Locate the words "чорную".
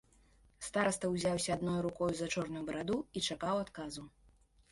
2.37-2.63